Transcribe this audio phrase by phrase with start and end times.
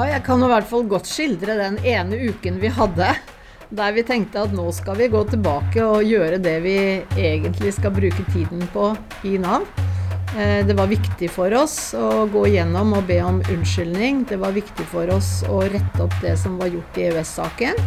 [0.00, 3.10] Ja, jeg kan i hvert fall godt skildre den ene uken vi hadde.
[3.68, 6.76] Der vi tenkte at nå skal vi gå tilbake og gjøre det vi
[7.20, 8.86] egentlig skal bruke tiden på
[9.28, 9.66] i Nav.
[10.40, 14.22] Eh, det var viktig for oss å gå igjennom og be om unnskyldning.
[14.30, 17.84] Det var viktig for oss å rette opp det som var gjort i EØS-saken.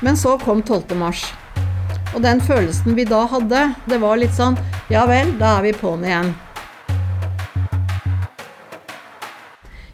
[0.00, 0.96] Men så kom 12.
[0.96, 1.26] mars.
[2.14, 4.56] Og den følelsen vi da hadde, det var litt sånn
[4.88, 6.32] Ja vel, da er vi på'n igjen.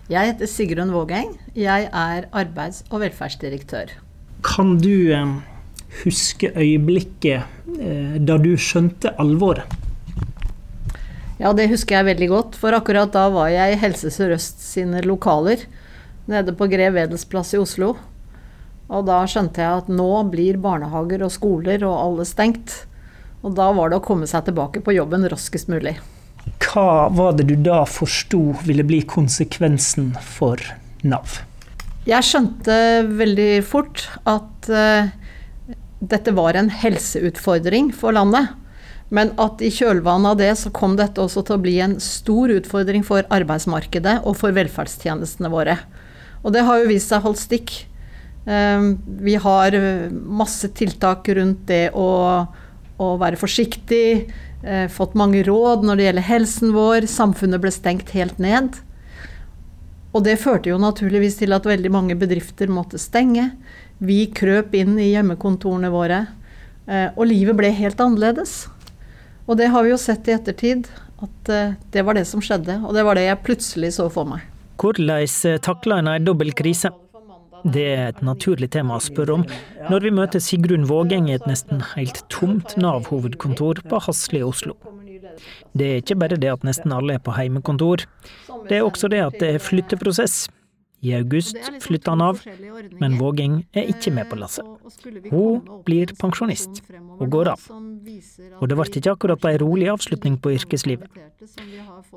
[0.08, 1.34] Jeg heter Sigrun Vågeng.
[1.52, 3.90] Jeg er arbeids- og velferdsdirektør.
[4.40, 5.12] Kan du
[6.00, 7.44] huske øyeblikket
[7.76, 9.68] eh, da du skjønte alvoret?
[11.36, 15.04] Ja, det husker jeg veldig godt, for akkurat da var jeg i Helse Sør-Øst sine
[15.04, 15.68] lokaler
[16.24, 17.98] nede på Grev Wedels plass i Oslo.
[18.88, 22.86] Og da skjønte jeg at nå blir barnehager og skoler og alle stengt.
[23.44, 25.98] Og da var det å komme seg tilbake på jobben raskest mulig.
[26.68, 30.60] Hva var det du da forsto ville bli konsekvensen for
[31.00, 31.40] Nav?
[32.08, 32.74] Jeg skjønte
[33.08, 35.08] veldig fort at uh,
[36.00, 38.52] dette var en helseutfordring for landet.
[39.08, 42.52] Men at i kjølvannet av det så kom dette også til å bli en stor
[42.52, 45.78] utfordring for arbeidsmarkedet og for velferdstjenestene våre.
[46.44, 47.72] Og det har jo vist seg holdt stikk.
[48.44, 48.92] Uh,
[49.24, 49.76] vi har
[50.12, 52.10] masse tiltak rundt det å,
[53.00, 54.36] å være forsiktig eh,
[54.90, 57.04] fått mange råd når det gjelder helsen vår.
[57.06, 58.74] Samfunnet ble stengt helt ned.
[60.16, 63.50] Og det førte jo naturligvis til at veldig mange bedrifter måtte stenge.
[64.02, 66.24] Vi krøp inn i hjemmekontorene våre.
[66.88, 68.64] Eh, og livet ble helt annerledes.
[69.48, 70.88] Og det har vi jo sett i ettertid,
[71.24, 72.80] at eh, det var det som skjedde.
[72.88, 74.46] Og det var det jeg plutselig så for meg.
[74.78, 76.92] Hvordan eh, takla en ei dobbel krise?
[77.64, 79.46] Det er et naturlig tema å spørre om
[79.88, 84.76] når vi møter Sigrun Vågeng i et nesten helt tomt Nav-hovedkontor på Hasle i Oslo.
[85.76, 88.04] Det er ikke bare det at nesten alle er på heimekontor,
[88.68, 90.46] det er også det at det er flytteprosess.
[91.00, 92.40] I august flytter han av,
[92.98, 94.66] men Vågeng er ikke med på lasset.
[95.30, 96.80] Hun blir pensjonist,
[97.18, 97.66] og går av.
[98.58, 101.06] Og det ble ikke akkurat ei rolig avslutning på yrkeslivet.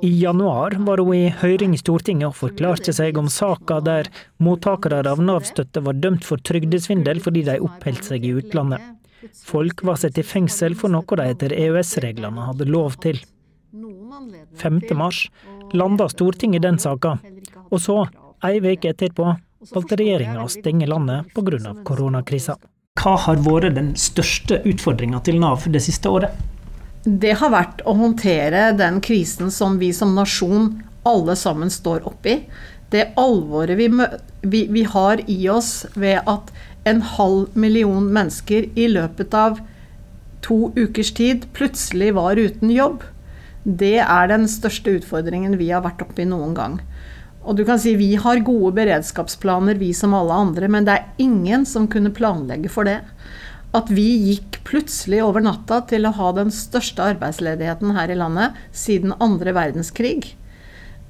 [0.02, 4.10] I januar var hun i høring i Stortinget og forklarte seg om saka der
[4.42, 8.82] mottakere av Nav-støtte var dømt for trygdesvindel fordi de oppholdt seg i utlandet.
[9.46, 13.22] Folk var satt i fengsel for noe de etter EØS-reglene hadde lov til.
[14.58, 14.80] 5.
[14.98, 15.28] mars
[15.72, 17.14] landa Stortinget den saka,
[17.70, 18.02] og så
[18.42, 19.28] Ei uke etterpå
[19.70, 21.74] valgte regjeringa å stenge landet pga.
[21.86, 22.56] koronakrisa.
[22.98, 26.34] Hva har vært den største utfordringa til Nav det siste året?
[27.04, 32.40] Det har vært å håndtere den krisen som vi som nasjon alle sammen står oppi.
[32.90, 33.88] Det alvoret vi,
[34.42, 36.50] vi, vi har i oss ved at
[36.84, 39.62] en halv million mennesker i løpet av
[40.42, 43.02] to ukers tid plutselig var uten jobb.
[43.62, 46.80] Det er den største utfordringen vi har vært oppi noen gang.
[47.42, 51.22] Og du kan si vi har gode beredskapsplaner, vi som alle andre, men det er
[51.22, 53.00] ingen som kunne planlegge for det.
[53.74, 58.58] At vi gikk plutselig over natta til å ha den største arbeidsledigheten her i landet
[58.76, 60.34] siden andre verdenskrig.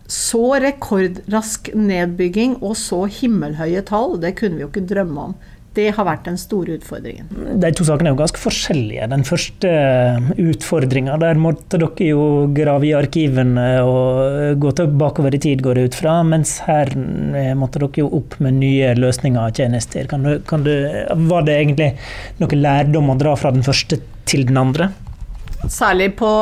[0.08, 5.36] Så rekordrask nedbygging og så himmelhøye tall, det kunne vi jo ikke drømme om.
[5.72, 7.28] Det har vært den store utfordringen.
[7.62, 9.06] De to sakene er jo ganske forskjellige.
[9.08, 9.70] Den første
[10.36, 15.86] utfordringa, der måtte dere jo grave i arkivene og gå bakover i tid, går det
[15.88, 16.18] ut fra.
[16.28, 20.10] Mens her eh, måtte dere jo opp med nye løsninger og tjenester.
[20.10, 20.74] Kan du, kan du,
[21.30, 21.88] var det egentlig
[22.42, 24.90] noe lærdom å dra fra den første til den andre?
[25.72, 26.32] Særlig på,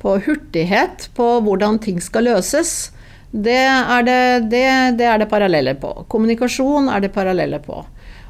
[0.00, 2.94] på hurtighet, på hvordan ting skal løses.
[3.28, 4.64] Det er det, det,
[4.96, 5.92] det er det paralleller på.
[6.08, 7.84] Kommunikasjon er det paralleller på.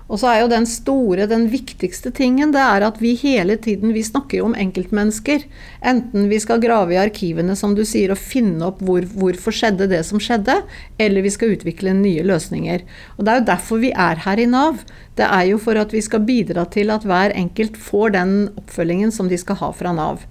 [0.08, 3.92] Og så er jo den store, den viktigste tingen, det er at vi hele tiden
[3.92, 5.44] vi snakker om enkeltmennesker.
[5.84, 9.90] Enten vi skal grave i arkivene, som du sier, og finne opp hvor, hvorfor skjedde
[9.92, 10.62] det som skjedde,
[10.96, 12.86] eller vi skal utvikle nye løsninger.
[13.18, 14.80] Og Det er jo derfor vi er her i Nav.
[15.20, 19.12] Det er jo for at vi skal bidra til at hver enkelt får den oppfølgingen
[19.12, 20.24] som de skal ha fra Nav.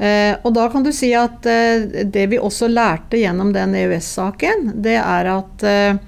[0.00, 4.72] Eh, og da kan du si at eh, det vi også lærte gjennom den EØS-saken,
[4.82, 6.00] det er at eh,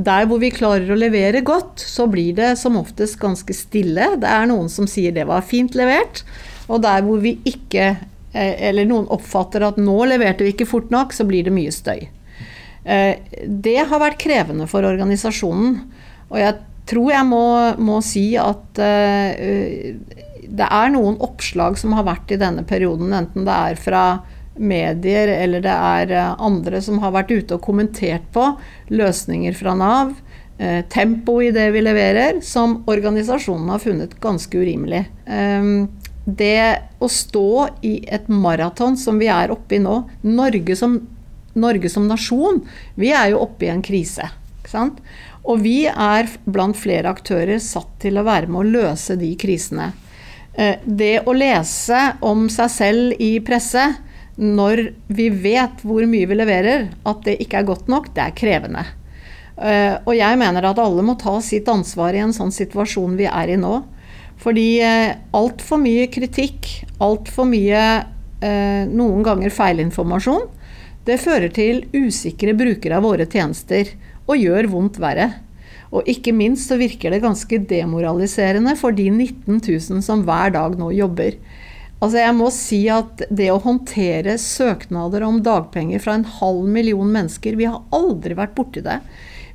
[0.00, 4.14] der hvor vi klarer å levere godt, så blir det som oftest ganske stille.
[4.20, 6.22] Det er noen som sier det var fint levert.
[6.70, 7.92] Og der hvor vi ikke,
[8.32, 11.74] eh, eller noen oppfatter at nå leverte vi ikke fort nok, så blir det mye
[11.74, 12.08] støy.
[12.84, 13.14] Eh,
[13.44, 15.80] det har vært krevende for organisasjonen.
[16.30, 16.56] Og jeg
[16.90, 17.44] tror jeg må,
[17.82, 19.94] må si at eh,
[20.50, 24.04] det er noen oppslag som har vært i denne perioden, enten det er fra
[24.60, 28.44] medier eller det er eh, andre som har vært ute og kommentert på
[28.92, 30.12] løsninger fra Nav,
[30.58, 35.06] eh, tempo i det vi leverer, som organisasjonen har funnet ganske urimelig.
[35.26, 35.88] Ehm,
[36.24, 41.00] det å stå i et maraton som vi er oppe i nå, Norge som,
[41.56, 42.60] Norge som nasjon,
[43.00, 44.28] vi er jo oppe i en krise.
[44.70, 49.88] Og vi er blant flere aktører satt til å være med å løse de krisene.
[50.52, 53.86] Eh, det å lese om seg selv i presse
[54.40, 54.82] når
[55.12, 58.84] vi vet hvor mye vi leverer, at det ikke er godt nok, det er krevende.
[59.60, 63.28] Eh, og jeg mener at alle må ta sitt ansvar i en sånn situasjon vi
[63.28, 63.74] er i nå.
[64.40, 67.84] Fordi eh, altfor mye kritikk, altfor mye
[68.40, 70.46] noen ganger feilinformasjon,
[71.04, 73.90] det fører til usikre brukere av våre tjenester
[74.24, 75.26] og gjør vondt verre.
[75.90, 80.76] Og ikke minst så virker det ganske demoraliserende for de 19 000 som hver dag
[80.78, 81.36] nå jobber.
[82.00, 87.10] Altså jeg må si at det å håndtere søknader om dagpenger fra en halv million
[87.12, 89.02] mennesker Vi har aldri vært borti det.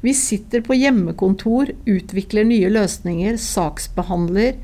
[0.05, 4.59] Vi sitter på hjemmekontor, utvikler nye løsninger, saksbehandler,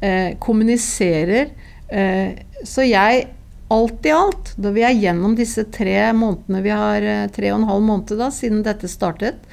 [0.00, 1.50] eh, kommuniserer.
[1.92, 3.26] Eh, så jeg
[3.68, 7.60] alt i alt, da vi er gjennom disse tre månedene vi har, eh, tre og
[7.60, 9.44] en halv måned da, siden dette startet,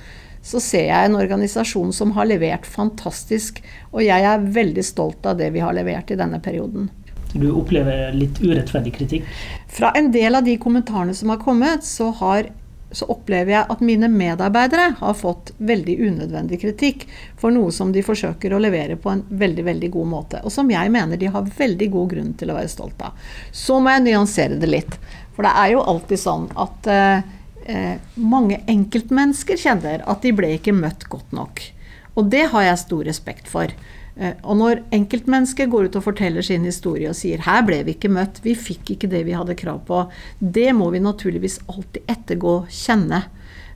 [0.42, 3.60] så ser jeg en organisasjon som har levert fantastisk.
[3.92, 6.90] Og jeg er veldig stolt av det vi har levert i denne perioden.
[7.34, 9.30] Du opplever litt urettferdig kritikk?
[9.74, 12.50] Fra en del av de kommentarene som har kommet, så, har,
[12.94, 17.08] så opplever jeg at mine medarbeidere har fått veldig unødvendig kritikk
[17.42, 20.44] for noe som de forsøker å levere på en veldig veldig god måte.
[20.46, 23.18] Og som jeg mener de har veldig god grunn til å være stolt av.
[23.52, 25.00] Så må jeg nyansere det litt.
[25.34, 27.24] For det er jo alltid sånn at uh,
[27.66, 31.66] eh, mange enkeltmennesker kjenner at de ble ikke møtt godt nok.
[32.14, 33.74] Og det har jeg stor respekt for.
[34.16, 37.96] Eh, og når enkeltmennesker går ut og forteller sin historie og sier 'her ble vi
[37.96, 42.04] ikke møtt, vi fikk ikke det vi hadde krav på', det må vi naturligvis alltid
[42.08, 43.24] ettergå, kjenne.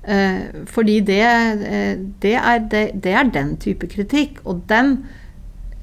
[0.07, 4.39] Eh, fordi det, eh, det, er, det, det, er, den type kritikk.
[4.45, 5.05] Og den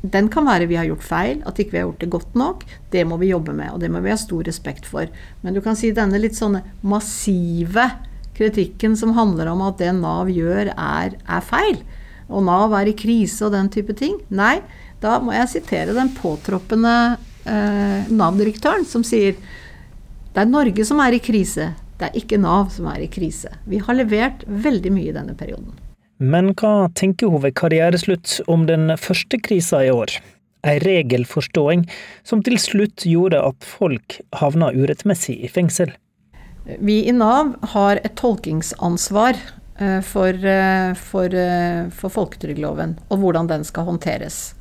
[0.04, 2.64] den kan være vi har gjort feil, at ikke vi har gjort det godt nok.
[2.92, 5.08] Det må vi jobbe med, og det må vi ha stor respekt for.
[5.40, 7.86] Men du kan si denne litt sånne massive
[8.36, 11.80] kritikken som handler om at det Nav gjør, er, er feil,
[12.28, 14.16] og Nav er i krise og den type ting.
[14.34, 14.58] Nei,
[15.02, 16.96] da må jeg sitere den påtroppende
[17.44, 19.36] eh, Nav-direktøren som sier
[20.34, 23.52] det er Norge som er i krise, det er ikke Nav som er i krise.
[23.70, 25.76] Vi har levert veldig mye i denne perioden.
[26.18, 30.16] Men hva tenker hun ved karriereslutt om den første krisa i år?
[30.64, 31.84] Ei regelforståing
[32.26, 35.92] som til slutt gjorde at folk havna urettmessig i fengsel.
[36.64, 39.36] Vi i Nav har et tolkingsansvar
[40.00, 44.54] for, eh, for, eh, for folketrygdloven og hvordan den skal håndteres.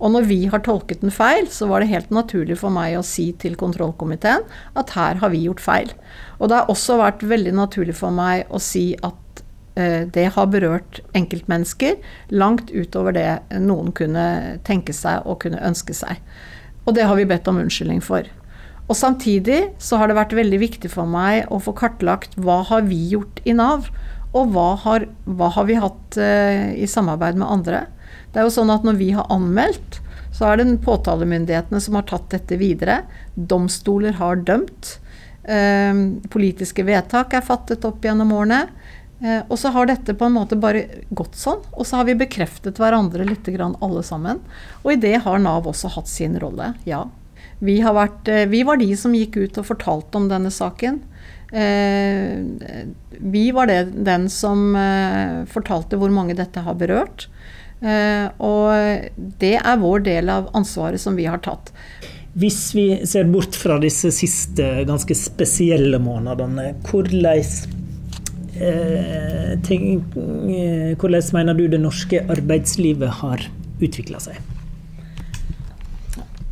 [0.00, 3.04] Og når vi har tolket den feil, så var det helt naturlig for meg å
[3.04, 4.44] si til kontrollkomiteen
[4.76, 5.92] at her har vi gjort feil.
[6.38, 9.14] Og det har også vært veldig naturlig for meg å si at
[9.76, 11.98] Eh, det har berørt enkeltmennesker
[12.32, 13.28] langt utover det
[13.60, 16.22] noen kunne tenke seg og kunne ønske seg.
[16.88, 18.24] Og det har vi bedt om unnskyldning for.
[18.86, 22.86] Og samtidig så har det vært veldig viktig for meg å få kartlagt hva har
[22.88, 23.90] vi gjort i Nav,
[24.36, 27.86] og hva har, hva har vi hatt uh, i samarbeid med andre.
[28.32, 30.00] Det er jo sånn at når vi har anmeldt,
[30.36, 33.00] så er det påtalemyndighetene som har tatt dette videre.
[33.34, 34.98] Domstoler har dømt.
[35.46, 38.66] Eh, politiske vedtak er fattet opp gjennom årene.
[39.24, 41.62] Eh, og så har dette på en måte bare gått sånn.
[41.72, 44.42] Og så har vi bekreftet hverandre litt grann alle sammen.
[44.82, 47.06] Og i det har Nav også hatt sin rolle, ja.
[47.64, 51.00] Vi, vært, eh, vi, var de som gikk ut og fortalte om denne saken.
[51.52, 52.42] Eh,
[53.18, 57.28] vi var det, den som eh, fortalte hvor mange dette har berørt.
[57.80, 59.08] Eh, og
[59.40, 61.72] det er vår del av ansvaret som vi har tatt.
[62.36, 67.76] Hvis vi ser bort fra disse siste ganske spesielle månedene, hvordan
[68.56, 73.42] Eh, tenk, eh, hvordan mener du det norske arbeidslivet har
[73.84, 74.38] utvikla seg?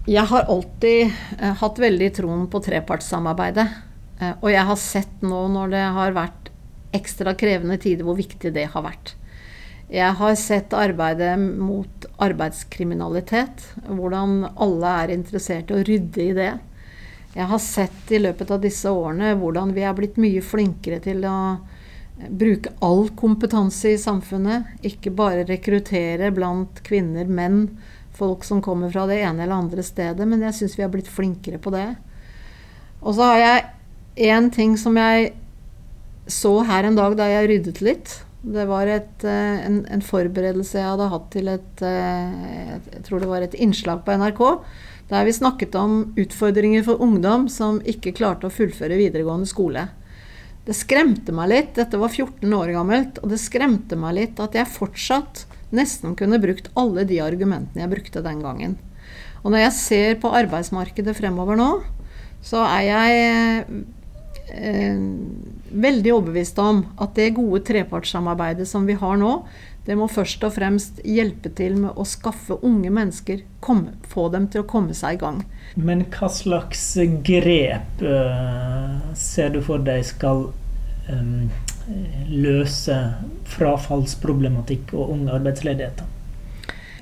[0.04, 3.68] Jeg har alltid eh, hatt veldig troen på trepartssamarbeidet.
[4.22, 6.50] Og jeg har sett nå når det har vært
[6.94, 9.14] ekstra krevende tider, hvor viktig det har vært.
[9.92, 16.52] Jeg har sett arbeidet mot arbeidskriminalitet, hvordan alle er interessert i å rydde i det.
[17.34, 21.26] Jeg har sett i løpet av disse årene hvordan vi er blitt mye flinkere til
[21.26, 21.36] å
[22.30, 24.78] bruke all kompetanse i samfunnet.
[24.86, 27.66] Ikke bare rekruttere blant kvinner, menn,
[28.14, 30.26] folk som kommer fra det ene eller andre stedet.
[30.30, 31.88] Men jeg syns vi har blitt flinkere på det.
[33.02, 33.64] Og så har jeg
[34.16, 35.32] én ting som jeg
[36.30, 38.14] så her en dag da jeg ryddet litt.
[38.44, 43.22] Det var et, eh, en, en, forberedelse jeg hadde hatt til et eh, Jeg tror
[43.22, 44.42] det var et innslag på NRK.
[45.08, 49.88] Der vi snakket om utfordringer for ungdom som ikke klarte å fullføre videregående skole.
[50.64, 51.74] Det skremte meg litt.
[51.76, 55.44] Dette var 14 år gammelt, og det skremte meg litt at jeg fortsatt
[55.74, 58.78] nesten kunne brukt alle de argumentene jeg brukte den gangen.
[59.42, 61.68] Og når jeg ser på arbeidsmarkedet fremover nå,
[62.44, 63.84] så er jeg
[64.48, 69.38] veldig overbevist om at det gode trepartssamarbeidet som vi har nå,
[69.84, 74.48] det må først og fremst hjelpe til med å skaffe unge mennesker, kom, få dem
[74.52, 75.42] til å komme seg i gang.
[75.76, 76.86] Men hva slags
[77.26, 80.46] grep uh, ser du for deg skal
[81.10, 81.50] um,
[82.32, 82.96] løse
[83.56, 86.00] frafallsproblematikk og ung arbeidsledighet?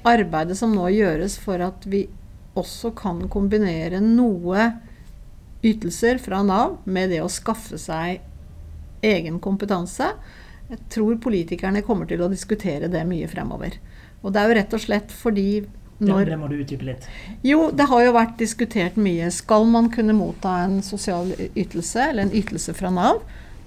[0.03, 2.09] Arbeidet som nå gjøres for at vi
[2.59, 4.73] også kan kombinere noe
[5.63, 8.23] ytelser fra Nav med det å skaffe seg
[9.03, 10.13] egen kompetanse,
[10.73, 13.77] jeg tror politikerne kommer til å diskutere det mye fremover.
[14.23, 15.49] Og det er jo rett og slett fordi
[16.03, 17.05] når, det må du utdype litt.
[17.47, 19.29] Jo, det har jo vært diskutert mye.
[19.35, 23.21] Skal man kunne motta en sosial ytelse, eller en ytelse fra Nav,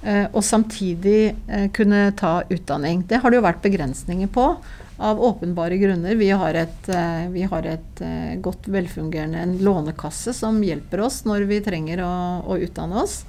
[0.03, 3.05] eh, og samtidig eh, kunne ta utdanning?
[3.07, 4.49] Det har det jo vært begrensninger på,
[4.97, 6.15] av åpenbare grunner.
[6.15, 8.03] Vi har et, eh, vi har et
[8.41, 12.13] godt velfungerende en lånekasse som hjelper oss når vi trenger å,
[12.47, 13.23] å utdanne oss.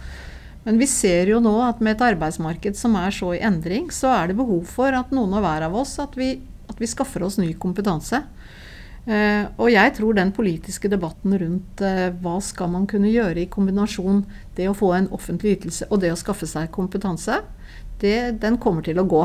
[0.66, 4.10] Men vi ser jo nå at med et arbeidsmarked som er så i endring, så
[4.10, 6.32] er det behov for at noen og hver av oss at vi,
[6.66, 8.24] at vi skaffer oss ny kompetanse.
[9.06, 13.46] Uh, og jeg tror den politiske debatten rundt uh, hva skal man kunne gjøre i
[13.46, 14.24] kombinasjon
[14.56, 17.38] det å få en offentlig ytelse og det å skaffe seg kompetanse,
[18.02, 19.22] det, den kommer til å gå.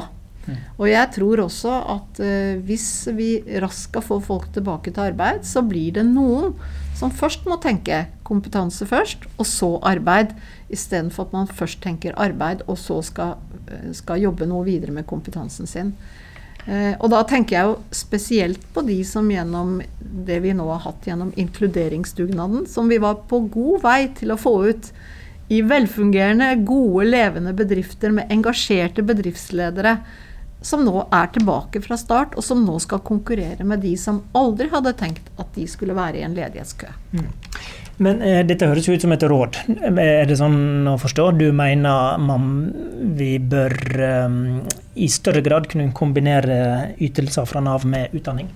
[0.48, 0.56] Mm.
[0.80, 3.32] Og jeg tror også at eh, hvis vi
[3.62, 6.56] raskt skal få folk tilbake til arbeid, så blir det noen
[6.98, 10.36] som først må tenke kompetanse først, og så arbeid,
[10.72, 15.10] istedenfor at man først tenker arbeid, og så skal, eh, skal jobbe noe videre med
[15.10, 15.96] kompetansen sin.
[16.68, 20.84] Eh, og da tenker jeg jo spesielt på de som gjennom det vi nå har
[20.86, 24.92] hatt gjennom inkluderingsdugnaden, som vi var på god vei til å få ut
[25.52, 29.98] i velfungerende, gode, levende bedrifter med engasjerte bedriftsledere
[30.62, 34.70] som nå er tilbake fra start, og som nå skal konkurrere med de som aldri
[34.72, 36.92] hadde tenkt at de skulle være i en ledighetskø.
[37.18, 37.32] Mm.
[38.02, 39.58] Men eh, dette høres jo ut som et råd.
[40.02, 41.32] Er det sånn å forstå?
[41.38, 42.52] Du mener man,
[43.18, 43.76] vi bør
[44.06, 44.38] eh,
[45.02, 48.50] i større grad kunne kombinere ytelser fra Nav med utdanning?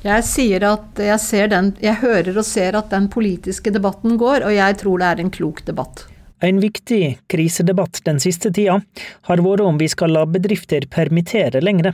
[0.00, 4.54] Jeg sier at jeg, den, jeg hører og ser at den politiske debatten går, og
[4.54, 6.06] jeg tror det er en klok debatt.
[6.40, 8.78] En viktig krisedebatt den siste tida
[9.28, 11.92] har vært om vi skal la bedrifter permittere lengre.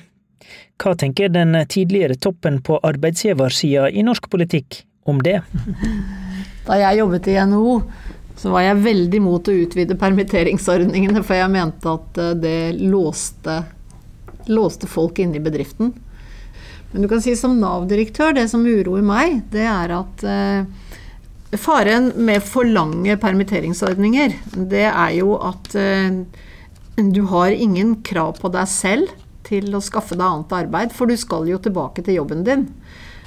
[0.78, 5.40] Hva tenker den tidligere toppen på arbeidsgiversida i norsk politikk om det?
[6.66, 7.74] Da jeg jobbet i NHO,
[8.36, 13.60] så var jeg veldig mot å utvide permitteringsordningene, for jeg mente at eh, det låste,
[14.50, 15.94] låste folk inne i bedriften.
[16.92, 20.68] Men du kan si som Nav-direktør, det som uroer meg, det er at eh,
[21.54, 24.34] Faren med for lange permitteringsordninger,
[24.66, 26.18] det er jo at eh,
[26.98, 29.12] du har ingen krav på deg selv
[29.46, 32.66] til å skaffe deg annet arbeid, for du skal jo tilbake til jobben din.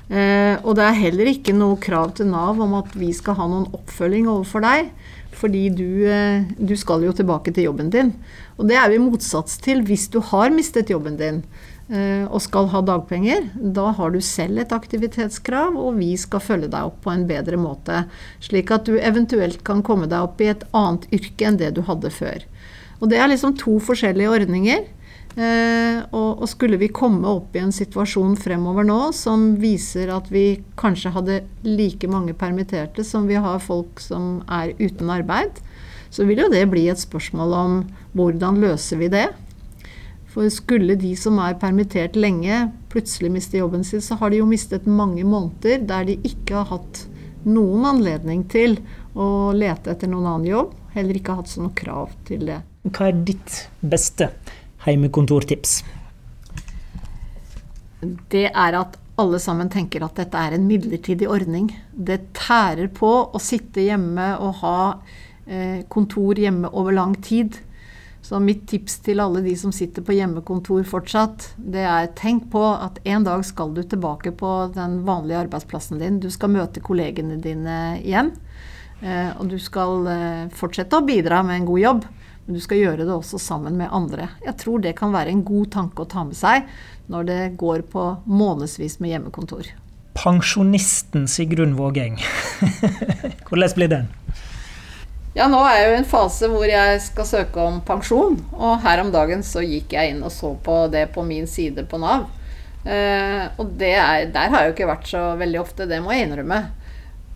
[0.09, 3.47] Eh, og det er heller ikke noe krav til Nav om at vi skal ha
[3.47, 4.91] noen oppfølging overfor deg.
[5.35, 8.13] Fordi du, eh, du, skal jo tilbake til jobben din.
[8.57, 11.43] Og det er jo i motsats til hvis du har mistet jobben din
[11.87, 13.51] eh, og skal ha dagpenger.
[13.55, 17.59] Da har du selv et aktivitetskrav, og vi skal følge deg opp på en bedre
[17.61, 18.03] måte.
[18.43, 21.83] Slik at du eventuelt kan komme deg opp i et annet yrke enn det du
[21.87, 22.45] hadde før.
[22.99, 24.87] Og det er liksom to forskjellige ordninger.
[25.37, 30.31] Eh, og, og, skulle vi komme opp i en situasjon fremover nå som viser at
[30.33, 31.35] vi kanskje hadde
[31.67, 35.61] like mange permitterte som vi har folk som er uten arbeid,
[36.09, 37.77] så vil jo det bli et spørsmål om
[38.17, 39.27] hvordan løser vi det.
[40.29, 44.49] For skulle de som er permittert lenge, plutselig miste jobben sin, så har de jo
[44.49, 47.05] mistet mange måneder der de ikke har hatt
[47.45, 48.77] noen anledning til
[49.17, 50.73] å lete etter noen annen jobb.
[50.93, 52.59] Heller ikke har hatt sånne krav til det.
[52.89, 54.29] Hva er ditt beste
[54.85, 55.79] heimekontortips?
[58.31, 61.71] Det er at alle sammen tenker at dette er en midlertidig ordning.
[61.91, 64.77] Det tærer på å sitte hjemme og ha
[65.45, 67.59] eh, kontor hjemme over lang tid.
[68.23, 72.61] Så mitt tips til alle de som sitter på hjemmekontor fortsatt, det er tenk på
[72.75, 76.19] at en dag skal du tilbake på den vanlige arbeidsplassen din.
[76.19, 78.33] Du skal møte kollegene dine igjen.
[78.99, 82.07] Eh, og du skal eh, fortsette å bidra med en god jobb.
[82.49, 84.31] Men du skal gjøre det også sammen med andre.
[84.41, 86.63] Jeg tror det kan være en god tanke å ta med seg
[87.05, 89.67] når det går på månedsvis med hjemmekontor.
[90.17, 92.17] Pensjonisten Sigrun Vågeng,
[93.45, 94.09] hvordan blir den?
[95.37, 98.41] Ja, nå er jeg jo i en fase hvor jeg skal søke om pensjon.
[98.57, 101.85] Og her om dagen så gikk jeg inn og så på det på min side
[101.85, 102.25] på Nav.
[102.81, 106.25] Eh, og er, der har jeg jo ikke vært så veldig ofte, det må jeg
[106.25, 106.63] innrømme.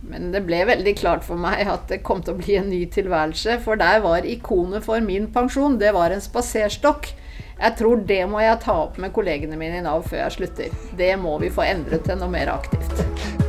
[0.08, 2.82] Men det ble veldig klart for meg at det kom til å bli en ny
[2.92, 3.58] tilværelse.
[3.64, 7.12] For der var ikonet for min pensjon, det var en spaserstokk.
[7.54, 10.76] Jeg tror det må jeg ta opp med kollegene mine i Nav før jeg slutter.
[10.98, 13.43] Det må vi få endret til noe mer aktivt.